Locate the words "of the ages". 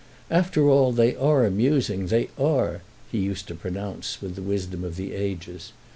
4.83-5.73